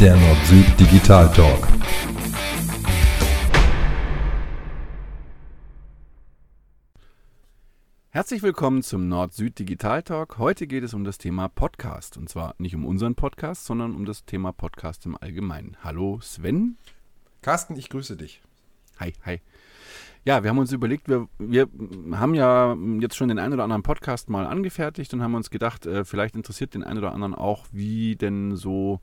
[0.00, 1.68] der Nord-Süd Digital Talk.
[8.08, 10.38] Herzlich willkommen zum Nord-Süd Digital Talk.
[10.38, 12.16] Heute geht es um das Thema Podcast.
[12.16, 15.76] Und zwar nicht um unseren Podcast, sondern um das Thema Podcast im Allgemeinen.
[15.84, 16.78] Hallo Sven.
[17.42, 18.40] Carsten, ich grüße dich.
[19.00, 19.42] Hi, hi.
[20.24, 21.68] Ja, wir haben uns überlegt, wir, wir
[22.12, 25.84] haben ja jetzt schon den einen oder anderen Podcast mal angefertigt und haben uns gedacht,
[25.84, 29.00] äh, vielleicht interessiert den einen oder anderen auch, wie denn so,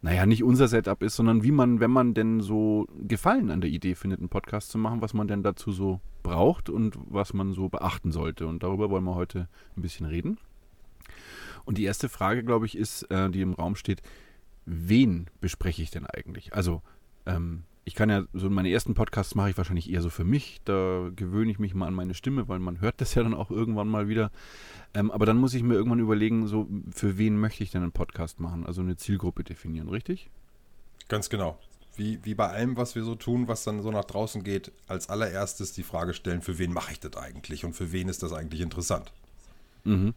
[0.00, 3.70] naja, nicht unser Setup ist, sondern wie man, wenn man denn so Gefallen an der
[3.70, 7.52] Idee findet, einen Podcast zu machen, was man denn dazu so braucht und was man
[7.52, 8.46] so beachten sollte.
[8.46, 10.38] Und darüber wollen wir heute ein bisschen reden.
[11.64, 14.02] Und die erste Frage, glaube ich, ist, äh, die im Raum steht,
[14.66, 16.54] wen bespreche ich denn eigentlich?
[16.54, 16.82] Also,
[17.26, 20.60] ähm, ich kann ja, so meine ersten Podcasts mache ich wahrscheinlich eher so für mich.
[20.66, 23.50] Da gewöhne ich mich mal an meine Stimme, weil man hört das ja dann auch
[23.50, 24.30] irgendwann mal wieder.
[24.92, 27.92] Ähm, aber dann muss ich mir irgendwann überlegen, so für wen möchte ich denn einen
[27.92, 28.66] Podcast machen?
[28.66, 30.28] Also eine Zielgruppe definieren, richtig?
[31.08, 31.58] Ganz genau.
[31.96, 35.08] Wie, wie bei allem, was wir so tun, was dann so nach draußen geht, als
[35.08, 38.34] allererstes die Frage stellen, für wen mache ich das eigentlich und für wen ist das
[38.34, 39.12] eigentlich interessant?
[39.84, 40.12] Mhm.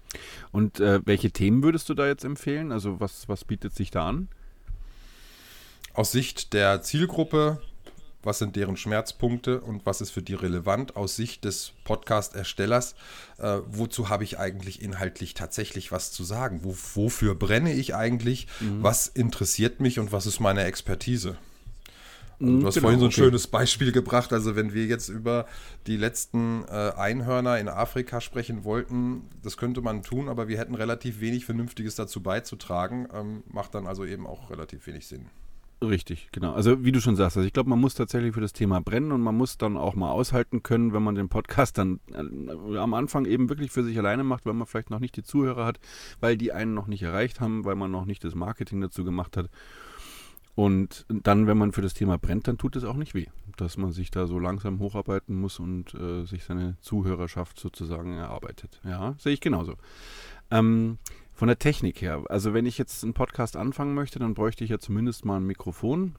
[0.52, 2.73] Und äh, welche Themen würdest du da jetzt empfehlen?
[2.73, 4.28] Also was, was bietet sich da an?
[5.94, 7.61] Aus Sicht der Zielgruppe,
[8.23, 12.95] was sind deren Schmerzpunkte und was ist für die relevant aus Sicht des Podcast-Erstellers?
[13.39, 16.62] Äh, wozu habe ich eigentlich inhaltlich tatsächlich was zu sagen?
[16.64, 18.47] Wo, wofür brenne ich eigentlich?
[18.62, 18.84] Mhm.
[18.84, 21.38] Was interessiert mich und was ist meine Expertise?
[22.39, 23.22] Also du hast genau, vorhin so ein okay.
[23.22, 24.31] schönes Beispiel gebracht.
[24.31, 25.45] Also wenn wir jetzt über
[25.88, 30.73] die letzten äh, Einhörner in Afrika sprechen wollten, das könnte man tun, aber wir hätten
[30.73, 33.09] relativ wenig Vernünftiges dazu beizutragen.
[33.14, 35.28] Ähm, macht dann also eben auch relativ wenig Sinn.
[35.84, 36.54] Richtig, genau.
[36.54, 39.12] Also wie du schon sagst, also ich glaube, man muss tatsächlich für das Thema brennen
[39.12, 42.94] und man muss dann auch mal aushalten können, wenn man den Podcast dann äh, am
[42.94, 45.80] Anfang eben wirklich für sich alleine macht, weil man vielleicht noch nicht die Zuhörer hat,
[46.20, 49.38] weil die einen noch nicht erreicht haben, weil man noch nicht das Marketing dazu gemacht
[49.38, 49.50] hat.
[50.54, 53.78] Und dann, wenn man für das Thema brennt, dann tut es auch nicht weh, dass
[53.78, 58.80] man sich da so langsam hocharbeiten muss und äh, sich seine Zuhörerschaft sozusagen erarbeitet.
[58.84, 59.78] Ja, sehe ich genauso.
[60.52, 61.00] Ähm,
[61.41, 64.69] von der Technik her, also wenn ich jetzt einen Podcast anfangen möchte, dann bräuchte ich
[64.69, 66.16] ja zumindest mal ein Mikrofon.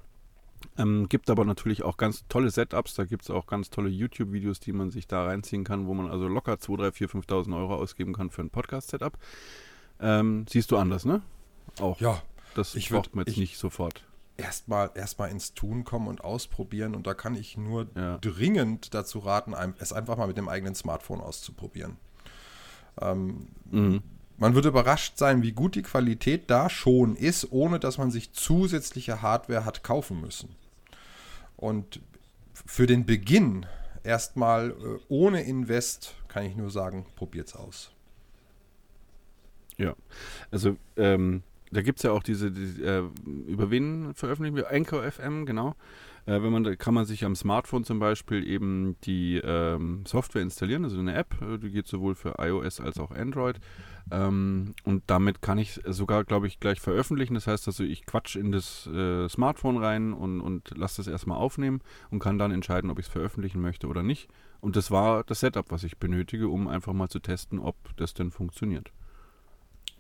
[0.77, 4.59] Ähm, gibt aber natürlich auch ganz tolle Setups, da gibt es auch ganz tolle YouTube-Videos,
[4.59, 7.77] die man sich da reinziehen kann, wo man also locker 2, 3, 4, 5.000 Euro
[7.77, 9.16] ausgeben kann für ein Podcast-Setup.
[10.00, 11.22] Ähm, siehst du anders, ne?
[11.78, 12.00] Auch.
[12.00, 12.21] Ja.
[12.56, 14.04] Das ich braucht man jetzt nicht sofort
[14.37, 16.97] erstmal erstmal ins Tun kommen und ausprobieren.
[16.97, 18.19] Und da kann ich nur ja.
[18.19, 21.97] dringend dazu raten, es einfach mal mit dem eigenen Smartphone auszuprobieren.
[23.00, 24.03] Ähm, mhm.
[24.42, 28.32] Man wird überrascht sein, wie gut die Qualität da schon ist, ohne dass man sich
[28.32, 30.56] zusätzliche Hardware hat kaufen müssen.
[31.56, 32.00] Und
[32.53, 33.66] für den Beginn
[34.03, 37.92] erstmal äh, ohne Invest kann ich nur sagen, probiert es aus.
[39.76, 39.94] Ja,
[40.50, 43.03] also ähm, da gibt es ja auch diese, diese äh,
[43.47, 44.72] über wen veröffentlichen wir?
[44.72, 45.76] Anchor FM, genau.
[46.27, 50.84] Äh, wenn man, kann man sich am Smartphone zum Beispiel eben die ähm, Software installieren,
[50.84, 53.59] also eine App, äh, die geht sowohl für iOS als auch Android.
[54.10, 57.34] Ähm, und damit kann ich sogar, glaube ich, gleich veröffentlichen.
[57.34, 61.38] Das heißt also, ich quatsch in das äh, Smartphone rein und, und lasse das erstmal
[61.38, 64.28] aufnehmen und kann dann entscheiden, ob ich es veröffentlichen möchte oder nicht.
[64.60, 68.15] Und das war das Setup, was ich benötige, um einfach mal zu testen, ob das
[68.15, 68.93] denn funktioniert.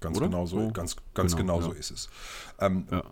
[0.00, 0.26] Ganz Oder?
[0.26, 0.72] genau so, oh.
[0.72, 2.10] ganz, ganz genau, genau so ist es.
[2.60, 3.02] Ähm, ja.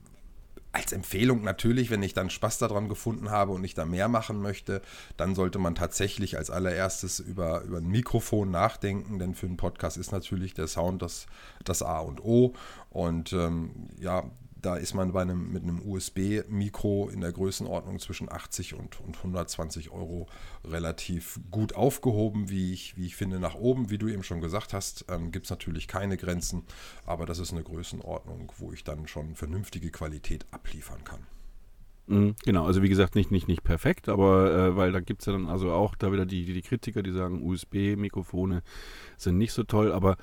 [0.72, 4.40] Als Empfehlung natürlich, wenn ich dann Spaß daran gefunden habe und ich da mehr machen
[4.40, 4.82] möchte,
[5.16, 9.96] dann sollte man tatsächlich als allererstes über, über ein Mikrofon nachdenken, denn für einen Podcast
[9.96, 11.26] ist natürlich der Sound das,
[11.64, 12.54] das A und O.
[12.90, 14.30] Und ähm, ja,
[14.62, 19.16] da ist man bei einem, mit einem USB-Mikro in der Größenordnung zwischen 80 und, und
[19.16, 20.28] 120 Euro
[20.64, 23.90] relativ gut aufgehoben, wie ich, wie ich finde, nach oben.
[23.90, 26.64] Wie du eben schon gesagt hast, ähm, gibt es natürlich keine Grenzen,
[27.06, 31.26] aber das ist eine Größenordnung, wo ich dann schon vernünftige Qualität abliefern kann.
[32.10, 35.26] Mhm, genau, also wie gesagt, nicht, nicht, nicht perfekt, aber äh, weil da gibt es
[35.26, 38.62] ja dann also auch da wieder die, die Kritiker, die sagen, USB-Mikrofone
[39.16, 40.16] sind nicht so toll, aber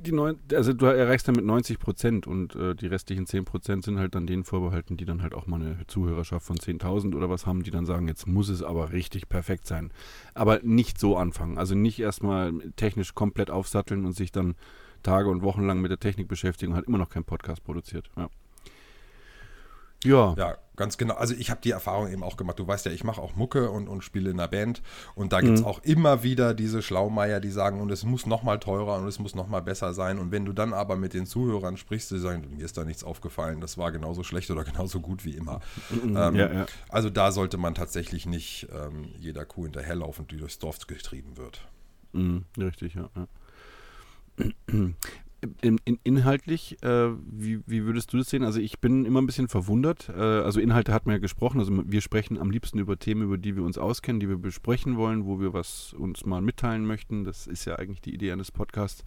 [0.00, 3.98] die neun, also du erreichst damit 90 Prozent und äh, die restlichen 10 Prozent sind
[3.98, 7.46] halt dann denen vorbehalten, die dann halt auch mal eine Zuhörerschaft von 10.000 oder was
[7.46, 9.92] haben, die dann sagen, jetzt muss es aber richtig perfekt sein.
[10.34, 11.58] Aber nicht so anfangen.
[11.58, 14.54] Also nicht erstmal technisch komplett aufsatteln und sich dann
[15.02, 18.10] Tage und Wochen lang mit der Technik beschäftigen und halt immer noch keinen Podcast produziert.
[18.16, 18.28] Ja.
[20.04, 20.34] Ja.
[20.36, 21.14] Ja, ganz genau.
[21.14, 22.58] Also ich habe die Erfahrung eben auch gemacht.
[22.58, 24.80] Du weißt ja, ich mache auch Mucke und, und spiele in einer Band.
[25.14, 25.66] Und da gibt es mhm.
[25.66, 29.18] auch immer wieder diese Schlaumeier, die sagen, und es muss noch mal teurer und es
[29.18, 30.18] muss noch mal besser sein.
[30.18, 33.04] Und wenn du dann aber mit den Zuhörern sprichst, die sagen, mir ist da nichts
[33.04, 35.60] aufgefallen, das war genauso schlecht oder genauso gut wie immer.
[35.90, 36.16] Mhm.
[36.16, 36.66] Ähm, ja, ja.
[36.88, 41.68] Also da sollte man tatsächlich nicht ähm, jeder Kuh hinterherlaufen, die durchs Dorf getrieben wird.
[42.12, 43.10] Mhm, richtig, ja.
[43.14, 44.48] ja.
[45.60, 48.44] in, in, inhaltlich, äh, wie, wie würdest du das sehen?
[48.44, 50.08] Also ich bin immer ein bisschen verwundert.
[50.08, 51.60] Äh, also Inhalte hat man ja gesprochen.
[51.60, 54.96] Also wir sprechen am liebsten über Themen, über die wir uns auskennen, die wir besprechen
[54.96, 57.24] wollen, wo wir was uns mal mitteilen möchten.
[57.24, 59.04] Das ist ja eigentlich die Idee eines Podcasts.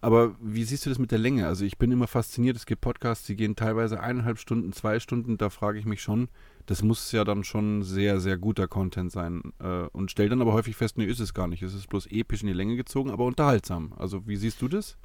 [0.00, 1.46] Aber wie siehst du das mit der Länge?
[1.46, 2.56] Also ich bin immer fasziniert.
[2.56, 5.38] Es gibt Podcasts, die gehen teilweise eineinhalb Stunden, zwei Stunden.
[5.38, 6.28] Da frage ich mich schon,
[6.66, 9.42] das muss ja dann schon sehr, sehr guter Content sein.
[9.58, 11.62] Äh, und stell dann aber häufig fest, nee, ist es gar nicht.
[11.62, 13.92] Es ist bloß episch in die Länge gezogen, aber unterhaltsam.
[13.96, 14.96] Also wie siehst du das?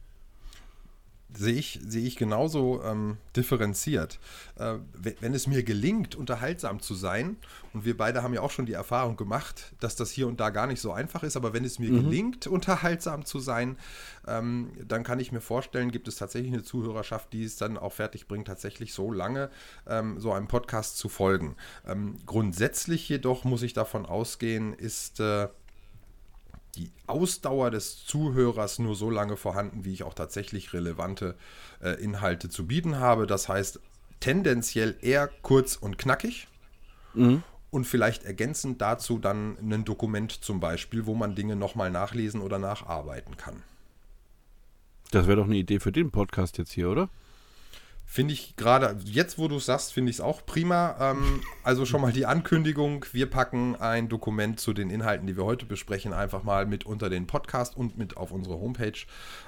[1.36, 4.20] Sehe ich, sehe ich genauso ähm, differenziert.
[4.56, 4.76] Äh,
[5.20, 7.38] wenn es mir gelingt, unterhaltsam zu sein,
[7.74, 10.52] und wir beide haben ja auch schon die Erfahrung gemacht, dass das hier und da
[10.52, 12.04] gar nicht so einfach ist, aber wenn es mir mhm.
[12.04, 13.78] gelingt, unterhaltsam zu sein,
[14.28, 17.94] ähm, dann kann ich mir vorstellen, gibt es tatsächlich eine Zuhörerschaft, die es dann auch
[17.94, 19.50] fertig bringt, tatsächlich so lange
[19.88, 21.56] ähm, so einem Podcast zu folgen.
[21.88, 25.48] Ähm, grundsätzlich jedoch muss ich davon ausgehen, ist äh,
[26.76, 31.36] die Ausdauer des Zuhörers nur so lange vorhanden, wie ich auch tatsächlich relevante
[31.82, 33.28] äh, Inhalte zu bieten habe.
[33.28, 33.80] Das heißt,
[34.20, 36.48] tendenziell eher kurz und knackig.
[37.14, 37.44] Mhm.
[37.70, 42.60] Und vielleicht ergänzend dazu dann ein Dokument zum Beispiel, wo man Dinge nochmal nachlesen oder
[42.60, 43.64] nacharbeiten kann.
[45.12, 47.10] Das wäre doch eine Idee für den Podcast jetzt hier, oder?
[48.06, 50.96] Finde ich gerade, jetzt wo du es sagst, finde ich es auch prima.
[51.00, 55.46] Ähm, also schon mal die Ankündigung, wir packen ein Dokument zu den Inhalten, die wir
[55.46, 59.00] heute besprechen, einfach mal mit unter den Podcast und mit auf unsere Homepage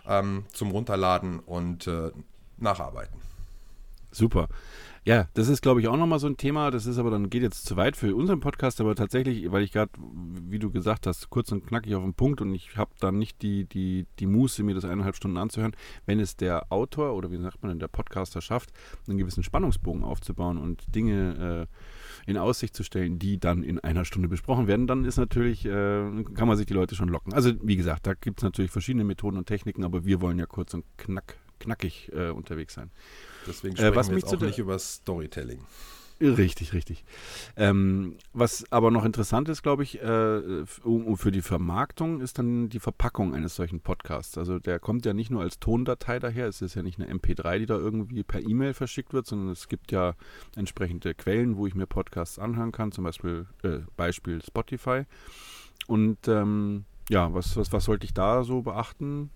[0.08, 2.12] ähm, zum Runterladen und äh,
[2.58, 3.22] nacharbeiten.
[4.12, 4.48] Super.
[5.08, 6.72] Ja, das ist, glaube ich, auch nochmal so ein Thema.
[6.72, 9.72] Das ist aber dann, geht jetzt zu weit für unseren Podcast, aber tatsächlich, weil ich
[9.72, 13.20] gerade, wie du gesagt hast, kurz und knackig auf den Punkt und ich habe dann
[13.20, 15.76] nicht die, die, die Muße, mir das eineinhalb Stunden anzuhören.
[16.08, 18.72] Wenn es der Autor oder wie sagt man denn, der Podcaster schafft,
[19.08, 24.06] einen gewissen Spannungsbogen aufzubauen und Dinge äh, in Aussicht zu stellen, die dann in einer
[24.06, 27.32] Stunde besprochen werden, dann ist natürlich, äh, kann man sich die Leute schon locken.
[27.32, 30.48] Also, wie gesagt, da gibt es natürlich verschiedene Methoden und Techniken, aber wir wollen ja
[30.48, 32.92] kurz und knack, knackig äh, unterwegs sein.
[33.48, 35.60] Deswegen sprechen äh, was wir jetzt auch nicht über Storytelling.
[36.22, 37.04] Richtig, richtig.
[37.58, 42.80] Ähm, was aber noch interessant ist, glaube ich, äh, für die Vermarktung ist dann die
[42.80, 44.38] Verpackung eines solchen Podcasts.
[44.38, 47.60] Also der kommt ja nicht nur als Tondatei daher, es ist ja nicht eine MP3,
[47.60, 50.16] die da irgendwie per E-Mail verschickt wird, sondern es gibt ja
[50.56, 55.04] entsprechende Quellen, wo ich mir Podcasts anhören kann, zum Beispiel äh, Beispiel Spotify.
[55.88, 59.32] Und ähm, ja, was, was, was sollte ich da so beachten?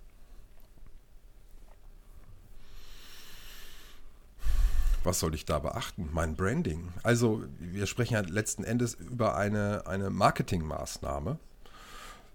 [5.09, 6.07] Was soll ich da beachten?
[6.13, 6.94] Mein Branding.
[7.01, 11.39] Also wir sprechen ja letzten Endes über eine, eine Marketingmaßnahme.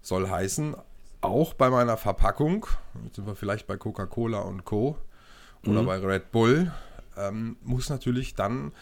[0.01, 0.75] Soll heißen,
[1.21, 2.67] auch bei meiner Verpackung,
[3.05, 4.97] jetzt sind wir vielleicht bei Coca-Cola und Co.
[5.65, 5.85] oder mhm.
[5.85, 6.73] bei Red Bull,
[7.15, 8.73] ähm, muss natürlich dann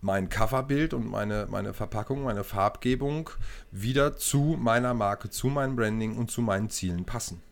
[0.00, 3.28] mein Coverbild und meine, meine Verpackung, meine Farbgebung
[3.72, 7.42] wieder zu meiner Marke, zu meinem Branding und zu meinen Zielen passen.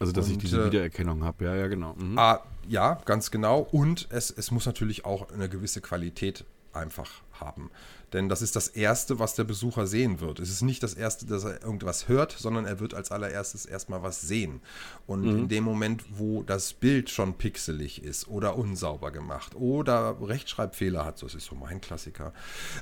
[0.00, 1.94] Also, dass und, ich diese äh, Wiedererkennung habe, ja, ja, genau.
[1.94, 2.18] Mhm.
[2.18, 3.60] Ah, ja, ganz genau.
[3.60, 7.10] Und es, es muss natürlich auch eine gewisse Qualität einfach
[7.40, 7.70] haben.
[8.12, 10.38] Denn das ist das Erste, was der Besucher sehen wird.
[10.38, 14.02] Es ist nicht das Erste, dass er irgendwas hört, sondern er wird als allererstes erstmal
[14.02, 14.60] was sehen.
[15.06, 15.38] Und mhm.
[15.38, 21.22] in dem Moment, wo das Bild schon pixelig ist oder unsauber gemacht oder Rechtschreibfehler hat,
[21.22, 22.32] das ist so mein Klassiker,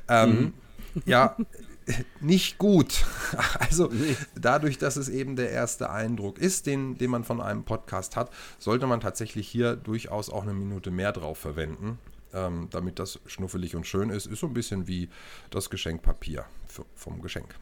[0.08, 0.30] ähm,
[0.94, 1.02] mhm.
[1.06, 1.36] ja,
[2.20, 3.04] nicht gut.
[3.58, 3.90] Also
[4.36, 8.30] dadurch, dass es eben der erste Eindruck ist, den, den man von einem Podcast hat,
[8.58, 11.98] sollte man tatsächlich hier durchaus auch eine Minute mehr drauf verwenden,
[12.32, 14.26] ähm, damit das schnuffelig und schön ist.
[14.26, 15.08] Ist so ein bisschen wie
[15.50, 16.44] das Geschenkpapier
[16.94, 17.54] vom Geschenk.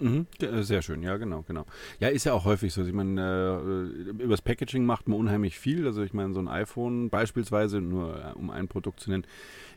[0.00, 1.66] Mhm, äh, sehr schön, ja, genau, genau.
[1.98, 2.84] Ja, ist ja auch häufig so.
[2.84, 5.86] Ich meine, äh, übers Packaging macht man unheimlich viel.
[5.86, 9.26] Also ich meine, so ein iPhone beispielsweise, nur äh, um ein Produkt zu nennen,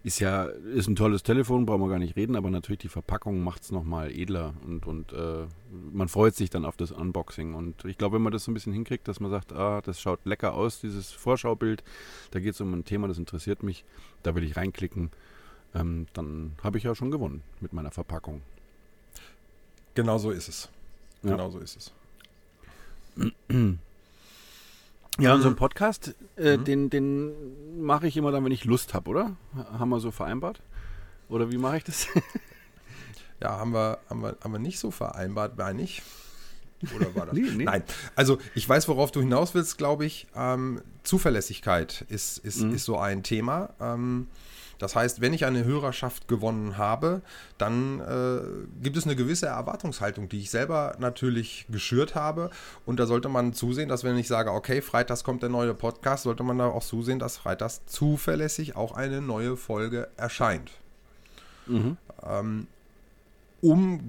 [0.04, 3.44] ist ja, ist ein tolles Telefon, brauchen wir gar nicht reden, aber natürlich die Verpackung
[3.44, 5.46] macht es nochmal edler und, und äh,
[5.92, 7.56] man freut sich dann auf das Unboxing.
[7.56, 10.00] Und ich glaube, wenn man das so ein bisschen hinkriegt, dass man sagt, ah, das
[10.00, 11.84] schaut lecker aus, dieses Vorschaubild,
[12.30, 13.86] da geht es um ein Thema, das interessiert mich,
[14.22, 15.10] da will ich reinklicken,
[15.74, 18.42] ähm, dann habe ich ja schon gewonnen mit meiner Verpackung.
[19.96, 20.70] Genau so ist es.
[21.24, 21.32] Ja.
[21.32, 21.92] Genau so ist es.
[25.20, 26.64] Ja, und so ein Podcast, äh, mhm.
[26.64, 29.36] den, den mache ich immer dann, wenn ich Lust habe, oder?
[29.56, 30.62] Haben wir so vereinbart?
[31.30, 32.08] Oder wie mache ich das?
[33.42, 36.02] ja, haben wir, haben, wir, haben wir nicht so vereinbart, meine ich.
[36.96, 37.36] Oder war das?
[37.38, 37.64] nee, nee.
[37.66, 37.84] Nein,
[38.16, 40.28] also ich weiß, worauf du hinaus willst, glaube ich.
[40.36, 42.74] Ähm, Zuverlässigkeit ist, ist, mhm.
[42.74, 43.74] ist so ein Thema.
[43.80, 44.28] Ähm,
[44.82, 47.22] das heißt, wenn ich eine Hörerschaft gewonnen habe,
[47.60, 52.50] dann äh, gibt es eine gewisse Erwartungshaltung, die ich selber natürlich geschürt habe.
[52.88, 56.24] Und da sollte man zusehen, dass wenn ich sage, okay, freitags kommt der neue Podcast,
[56.24, 60.72] sollte man da auch zusehen, dass freitags zuverlässig auch eine neue Folge erscheint.
[61.68, 61.98] Mhm.
[62.28, 62.66] Ähm,
[63.62, 64.00] um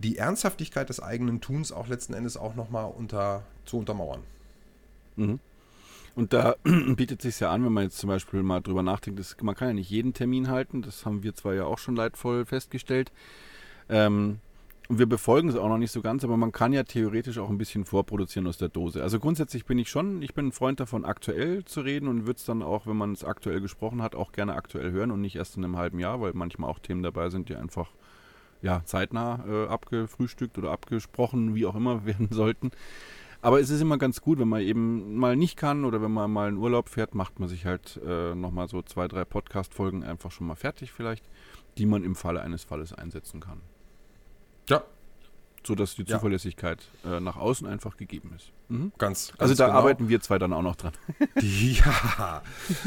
[0.00, 4.22] die Ernsthaftigkeit des eigenen Tuns auch letzten Endes auch nochmal unter, zu untermauern.
[5.16, 5.40] Mhm.
[6.14, 9.36] Und da bietet sich ja an, wenn man jetzt zum Beispiel mal drüber nachdenkt, dass,
[9.42, 12.44] man kann ja nicht jeden Termin halten, das haben wir zwar ja auch schon leidvoll
[12.44, 13.12] festgestellt.
[13.88, 14.38] Ähm,
[14.90, 17.48] und wir befolgen es auch noch nicht so ganz, aber man kann ja theoretisch auch
[17.48, 19.04] ein bisschen vorproduzieren aus der Dose.
[19.04, 22.38] Also grundsätzlich bin ich schon, ich bin ein Freund davon, aktuell zu reden und würde
[22.38, 25.36] es dann auch, wenn man es aktuell gesprochen hat, auch gerne aktuell hören und nicht
[25.36, 27.92] erst in einem halben Jahr, weil manchmal auch Themen dabei sind, die einfach
[28.62, 32.72] ja, zeitnah äh, abgefrühstückt oder abgesprochen, wie auch immer, werden sollten.
[33.42, 36.30] Aber es ist immer ganz gut, wenn man eben mal nicht kann oder wenn man
[36.30, 40.30] mal in Urlaub fährt, macht man sich halt äh, nochmal so zwei, drei Podcast-Folgen einfach
[40.30, 41.24] schon mal fertig vielleicht,
[41.78, 43.62] die man im Falle eines Falles einsetzen kann.
[44.68, 44.84] Ja.
[45.66, 47.18] So dass die Zuverlässigkeit ja.
[47.18, 48.50] äh, nach außen einfach gegeben ist.
[48.68, 48.92] Mhm.
[48.96, 49.78] Ganz, ganz, Also da genau.
[49.78, 50.92] arbeiten wir zwei dann auch noch dran.
[51.40, 52.42] ja.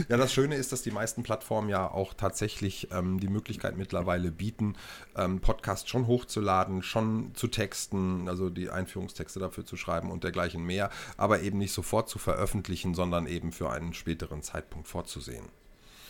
[0.10, 4.32] ja, das Schöne ist, dass die meisten Plattformen ja auch tatsächlich ähm, die Möglichkeit mittlerweile
[4.32, 4.76] bieten,
[5.16, 10.64] ähm, Podcasts schon hochzuladen, schon zu texten, also die Einführungstexte dafür zu schreiben und dergleichen
[10.64, 15.46] mehr, aber eben nicht sofort zu veröffentlichen, sondern eben für einen späteren Zeitpunkt vorzusehen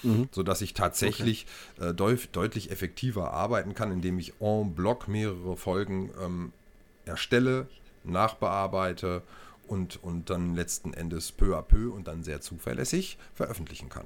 [0.04, 0.30] mhm.
[0.32, 1.46] sodass ich tatsächlich
[1.78, 1.90] okay.
[1.90, 6.52] äh, deut deutlich effektiver arbeiten kann, indem ich en bloc mehrere Folgen ähm,
[7.06, 7.68] erstelle,
[8.04, 9.22] nachbearbeite
[9.68, 14.06] und, und dann letzten Endes peu à peu und dann sehr zuverlässig veröffentlichen kann.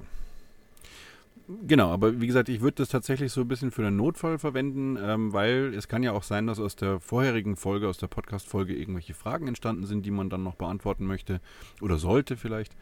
[1.66, 4.98] Genau, aber wie gesagt, ich würde das tatsächlich so ein bisschen für den Notfall verwenden,
[5.00, 8.76] ähm, weil es kann ja auch sein, dass aus der vorherigen Folge, aus der Podcast-Folge
[8.76, 11.40] irgendwelche Fragen entstanden sind, die man dann noch beantworten möchte
[11.80, 12.76] oder sollte vielleicht.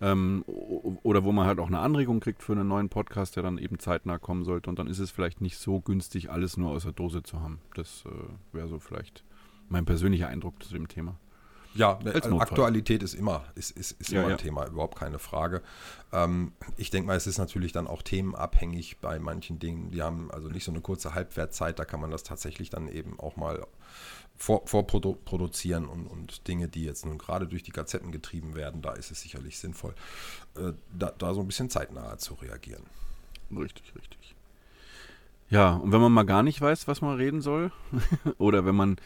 [0.00, 3.58] Ähm, oder wo man halt auch eine Anregung kriegt für einen neuen Podcast, der dann
[3.58, 4.70] eben zeitnah kommen sollte.
[4.70, 7.60] Und dann ist es vielleicht nicht so günstig, alles nur aus der Dose zu haben.
[7.74, 9.24] Das äh, wäre so vielleicht
[9.68, 11.16] mein persönlicher Eindruck zu dem Thema.
[11.78, 15.62] Ja, also Aktualität ist immer, ist, ist, ist ja, immer ein Thema, überhaupt keine Frage.
[16.12, 19.92] Ähm, ich denke mal, es ist natürlich dann auch themenabhängig bei manchen Dingen.
[19.92, 23.20] Die haben also nicht so eine kurze Halbwertzeit, da kann man das tatsächlich dann eben
[23.20, 23.64] auch mal
[24.36, 28.94] vor, vorproduzieren und, und Dinge, die jetzt nun gerade durch die Gazetten getrieben werden, da
[28.94, 29.94] ist es sicherlich sinnvoll,
[30.56, 32.82] äh, da, da so ein bisschen zeitnah zu reagieren.
[33.52, 34.34] Richtig, richtig.
[35.48, 37.70] Ja, und wenn man mal gar nicht weiß, was man reden soll,
[38.38, 38.96] oder wenn man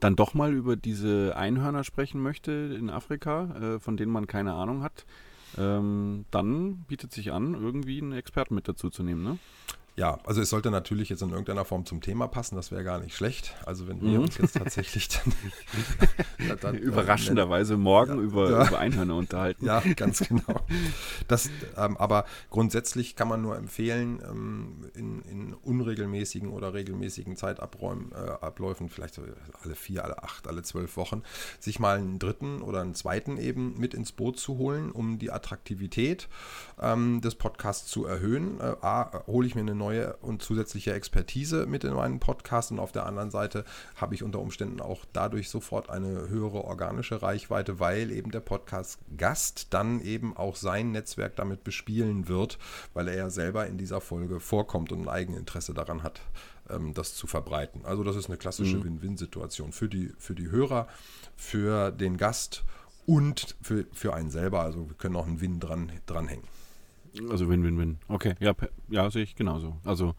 [0.00, 4.54] dann doch mal über diese Einhörner sprechen möchte in Afrika, äh, von denen man keine
[4.54, 5.04] Ahnung hat,
[5.56, 9.38] ähm, dann bietet sich an, irgendwie einen Experten mit dazu zu nehmen, ne?
[9.98, 13.00] Ja, also es sollte natürlich jetzt in irgendeiner Form zum Thema passen, das wäre gar
[13.00, 13.56] nicht schlecht.
[13.66, 14.26] Also wenn wir mhm.
[14.26, 15.32] uns jetzt tatsächlich dann,
[16.48, 18.68] dann, dann überraschenderweise äh, morgen ja, über, ja.
[18.68, 19.66] über Einhörner unterhalten.
[19.66, 20.60] Ja, ganz genau.
[21.26, 28.86] Das, ähm, aber grundsätzlich kann man nur empfehlen, ähm, in, in, unregelmäßigen oder regelmäßigen Zeitabläufen,
[28.86, 29.22] äh, vielleicht so
[29.64, 31.24] alle vier, alle acht, alle zwölf Wochen,
[31.58, 35.32] sich mal einen dritten oder einen zweiten eben mit ins Boot zu holen, um die
[35.32, 36.28] Attraktivität
[36.80, 38.60] ähm, des Podcasts zu erhöhen.
[38.60, 42.70] Äh, A, hole ich mir eine neue neue und zusätzliche Expertise mit in meinen Podcast
[42.70, 43.64] und auf der anderen Seite
[43.96, 49.68] habe ich unter Umständen auch dadurch sofort eine höhere organische Reichweite, weil eben der Podcast-Gast
[49.70, 52.58] dann eben auch sein Netzwerk damit bespielen wird,
[52.92, 56.20] weil er ja selber in dieser Folge vorkommt und ein Eigeninteresse daran hat,
[56.68, 57.86] ähm, das zu verbreiten.
[57.86, 58.84] Also das ist eine klassische mhm.
[58.84, 60.86] Win-Win-Situation für die, für die Hörer,
[61.34, 62.62] für den Gast
[63.06, 64.60] und für, für einen selber.
[64.60, 66.44] Also wir können auch einen Win dran, dranhängen.
[67.30, 67.98] Also Win-Win-Win.
[68.08, 68.54] Okay, ja,
[68.88, 69.76] ja, sehe ich genauso.
[69.84, 70.14] Also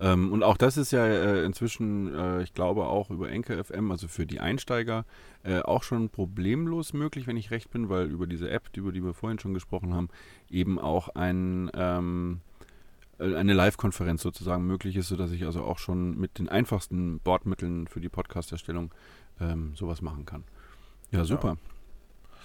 [0.00, 3.90] ähm, und auch das ist ja äh, inzwischen, äh, ich glaube auch über Enke FM,
[3.90, 5.04] also für die Einsteiger,
[5.42, 9.02] äh, auch schon problemlos möglich, wenn ich recht bin, weil über diese App, über die
[9.02, 10.08] wir vorhin schon gesprochen haben,
[10.50, 12.40] eben auch ein ähm,
[13.18, 17.88] äh, eine Live-Konferenz sozusagen möglich ist, sodass ich also auch schon mit den einfachsten Bordmitteln
[17.88, 18.94] für die Podcast-Erstellung
[19.40, 20.44] ähm, sowas machen kann.
[21.10, 21.56] Ja, super.
[21.60, 22.38] Ja.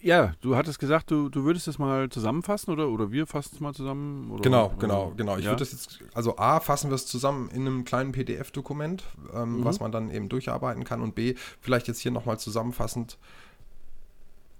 [0.00, 3.60] Ja, du hattest gesagt, du, du würdest es mal zusammenfassen oder, oder wir fassen es
[3.60, 4.30] mal zusammen?
[4.30, 5.36] Oder, genau, genau, genau.
[5.36, 5.50] Ich ja?
[5.50, 9.02] würde das jetzt, also A, fassen wir es zusammen in einem kleinen PDF-Dokument,
[9.34, 9.64] ähm, mhm.
[9.64, 13.18] was man dann eben durcharbeiten kann und B, vielleicht jetzt hier nochmal zusammenfassend,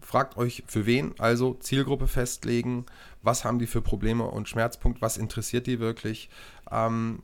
[0.00, 2.86] fragt euch für wen, also Zielgruppe festlegen,
[3.22, 6.30] was haben die für Probleme und Schmerzpunkt, was interessiert die wirklich,
[6.70, 7.22] ähm,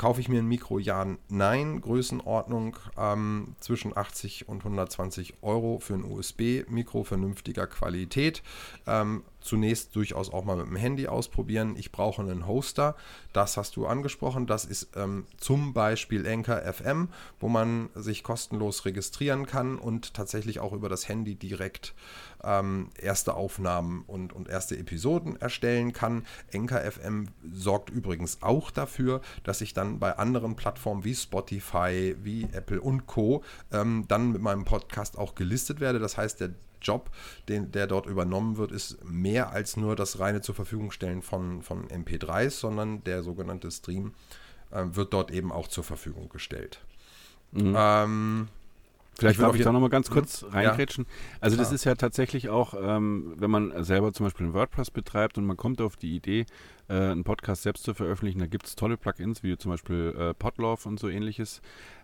[0.00, 0.78] Kaufe ich mir ein Mikro?
[0.78, 1.82] Ja, nein.
[1.82, 8.42] Größenordnung ähm, zwischen 80 und 120 Euro für ein USB-Mikro vernünftiger Qualität.
[8.86, 11.74] Ähm, zunächst durchaus auch mal mit dem Handy ausprobieren.
[11.76, 12.96] Ich brauche einen Hoster.
[13.32, 14.46] Das hast du angesprochen.
[14.46, 20.60] Das ist ähm, zum Beispiel Anchor FM, wo man sich kostenlos registrieren kann und tatsächlich
[20.60, 21.94] auch über das Handy direkt
[22.42, 26.26] ähm, erste Aufnahmen und, und erste Episoden erstellen kann.
[26.54, 32.44] Anchor FM sorgt übrigens auch dafür, dass ich dann bei anderen Plattformen wie Spotify, wie
[32.52, 33.42] Apple und Co.
[33.72, 35.98] Ähm, dann mit meinem Podcast auch gelistet werde.
[35.98, 36.50] Das heißt, der
[36.82, 37.10] Job,
[37.48, 41.62] den, der dort übernommen wird, ist mehr als nur das reine zur Verfügung stellen von,
[41.62, 44.14] von MP3s, sondern der sogenannte Stream
[44.70, 46.80] äh, wird dort eben auch zur Verfügung gestellt.
[47.52, 47.74] Mhm.
[47.76, 48.48] Ähm,
[49.20, 50.50] Vielleicht darf ich da nochmal ganz kurz hm?
[50.50, 51.04] reingrätschen.
[51.04, 51.64] Ja, also klar.
[51.64, 55.44] das ist ja tatsächlich auch, ähm, wenn man selber zum Beispiel ein WordPress betreibt und
[55.44, 56.46] man kommt auf die Idee,
[56.88, 60.34] äh, einen Podcast selbst zu veröffentlichen, da gibt es tolle Plugins, wie zum Beispiel äh,
[60.34, 61.60] Podlove und so ähnliches.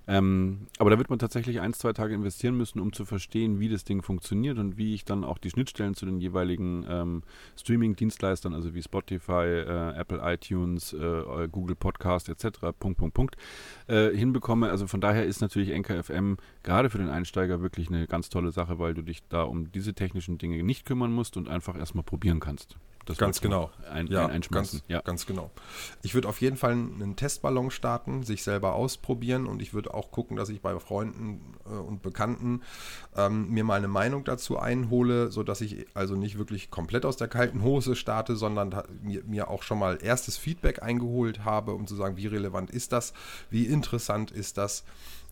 [0.08, 3.68] Ähm, aber da wird man tatsächlich ein, zwei Tage investieren müssen, um zu verstehen, wie
[3.68, 7.22] das Ding funktioniert und wie ich dann auch die Schnittstellen zu den jeweiligen ähm,
[7.58, 13.36] Streaming-Dienstleistern, also wie Spotify, äh, Apple iTunes, äh, Google Podcast etc., Punkt, Punkt, Punkt,
[13.88, 14.70] äh, hinbekomme.
[14.70, 18.78] Also von daher ist natürlich NKFM gerade für den Einsteiger wirklich eine ganz tolle Sache,
[18.78, 22.40] weil du dich da um diese technischen Dinge nicht kümmern musst und einfach erstmal probieren
[22.40, 22.76] kannst.
[23.06, 23.70] Das ganz genau.
[23.88, 25.50] Ein, ja, ein ganz, ja, ganz genau.
[26.02, 30.10] Ich würde auf jeden Fall einen Testballon starten, sich selber ausprobieren und ich würde auch
[30.10, 32.62] gucken, dass ich bei Freunden äh, und Bekannten
[33.16, 37.28] ähm, mir mal eine Meinung dazu einhole, sodass ich also nicht wirklich komplett aus der
[37.28, 41.94] kalten Hose starte, sondern mir, mir auch schon mal erstes Feedback eingeholt habe, um zu
[41.94, 43.12] sagen, wie relevant ist das,
[43.50, 44.84] wie interessant ist das.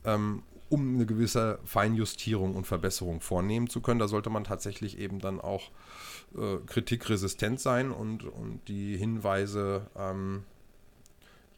[0.04, 4.00] Ähm, um eine gewisse Feinjustierung und Verbesserung vornehmen zu können.
[4.00, 5.70] Da sollte man tatsächlich eben dann auch
[6.36, 10.44] äh, kritikresistent sein und, und die Hinweise ähm,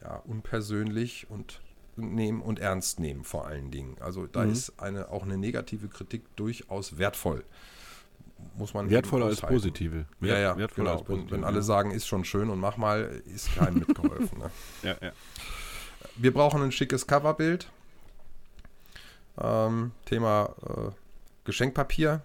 [0.02, 1.60] ja, unpersönlich und
[1.96, 3.96] nehmen und ernst nehmen vor allen Dingen.
[4.00, 4.52] Also da mhm.
[4.52, 7.44] ist eine, auch eine negative Kritik durchaus wertvoll.
[8.58, 10.04] Muss man Wertvoller als positive.
[10.20, 11.04] Wert, ja, ja, wertvoller genau.
[11.04, 14.38] Positive, wenn, wenn, alle sagen, ist schon schön und mach mal, ist keinem mitgeholfen.
[14.38, 14.50] Ne?
[14.82, 15.12] ja, ja.
[16.16, 17.70] Wir brauchen ein schickes Coverbild.
[19.38, 20.90] Ähm, Thema äh,
[21.44, 22.22] Geschenkpapier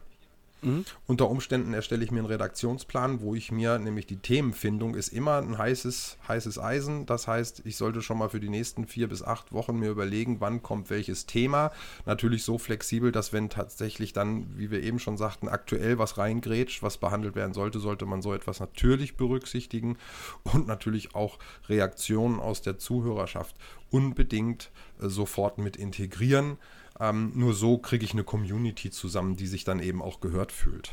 [0.61, 0.85] Mhm.
[1.07, 5.37] Unter Umständen erstelle ich mir einen Redaktionsplan, wo ich mir, nämlich die Themenfindung ist immer
[5.37, 7.05] ein heißes, heißes Eisen.
[7.05, 10.39] Das heißt, ich sollte schon mal für die nächsten vier bis acht Wochen mir überlegen,
[10.39, 11.71] wann kommt welches Thema.
[12.05, 16.83] Natürlich so flexibel, dass wenn tatsächlich dann, wie wir eben schon sagten, aktuell was reingrätscht,
[16.83, 19.97] was behandelt werden sollte, sollte man so etwas natürlich berücksichtigen
[20.43, 23.55] und natürlich auch Reaktionen aus der Zuhörerschaft
[23.89, 26.57] unbedingt äh, sofort mit integrieren.
[26.99, 30.91] Ähm, nur so kriege ich eine Community zusammen, die sich dann eben auch gehört fühlt.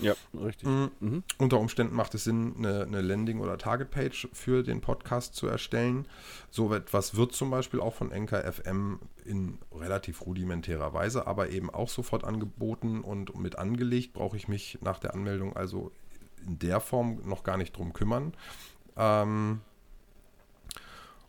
[0.00, 0.68] Ja, richtig.
[0.68, 0.90] Mhm.
[1.00, 1.24] Mhm.
[1.38, 6.06] Unter Umständen macht es Sinn, eine, eine Landing- oder Target-Page für den Podcast zu erstellen.
[6.50, 11.68] So etwas wird zum Beispiel auch von Enker FM in relativ rudimentärer Weise, aber eben
[11.70, 14.14] auch sofort angeboten und mit angelegt.
[14.14, 15.92] Brauche ich mich nach der Anmeldung also
[16.46, 18.32] in der Form noch gar nicht drum kümmern.
[18.96, 19.60] Ähm,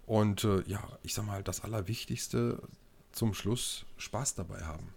[0.05, 2.61] und äh, ja, ich sag mal, das Allerwichtigste
[3.13, 4.93] zum Schluss Spaß dabei haben.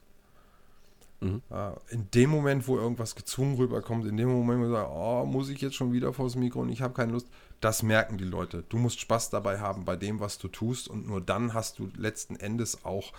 [1.21, 1.41] Mhm.
[1.89, 5.49] in dem Moment, wo irgendwas gezwungen rüberkommt, in dem Moment, wo man sagt, oh, muss
[5.49, 7.29] ich jetzt schon wieder vors Mikro und ich habe keine Lust,
[7.63, 8.65] das merken die Leute.
[8.69, 11.91] Du musst Spaß dabei haben bei dem, was du tust und nur dann hast du
[11.97, 13.15] letzten Endes auch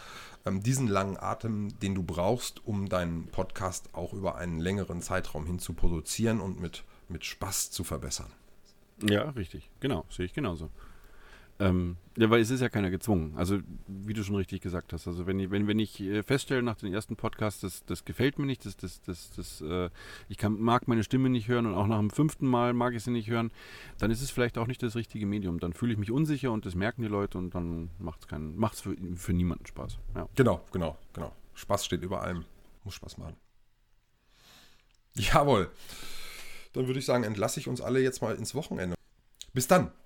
[0.45, 5.47] ähm, diesen langen Atem, den du brauchst, um deinen Podcast auch über einen längeren Zeitraum
[5.47, 8.31] hin zu produzieren und mit, mit Spaß zu verbessern.
[9.01, 9.69] Ja, richtig.
[9.79, 10.69] Genau, sehe ich genauso.
[11.59, 13.33] Ähm, ja, weil es ist ja keiner gezwungen.
[13.35, 15.07] Also, wie du schon richtig gesagt hast.
[15.07, 18.37] Also, wenn ich, wenn, wenn ich äh, feststelle nach den ersten Podcasts, das, das gefällt
[18.37, 19.89] mir nicht, das, das, das, das, äh,
[20.29, 23.03] ich kann, mag meine Stimme nicht hören und auch nach dem fünften Mal mag ich
[23.03, 23.51] sie nicht hören,
[23.97, 25.59] dann ist es vielleicht auch nicht das richtige Medium.
[25.59, 28.55] Dann fühle ich mich unsicher und das merken die Leute und dann macht es keinen,
[28.55, 29.97] macht's für, für niemanden Spaß.
[30.15, 30.29] Ja.
[30.35, 31.33] Genau, genau, genau.
[31.55, 32.45] Spaß steht über allem.
[32.83, 33.35] Muss Spaß machen.
[35.15, 35.71] Jawohl.
[36.73, 38.95] Dann würde ich sagen, entlasse ich uns alle jetzt mal ins Wochenende.
[39.53, 39.91] Bis dann.